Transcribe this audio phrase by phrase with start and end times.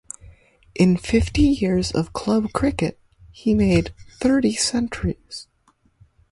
[0.73, 5.47] In fifty years of club cricket he made thirty centuries.